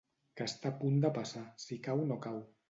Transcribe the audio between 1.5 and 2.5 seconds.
si cau no cau.